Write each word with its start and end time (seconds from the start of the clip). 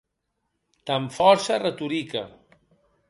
Damb 0.89 1.05
fòrça 1.17 1.55
retorica. 1.65 2.23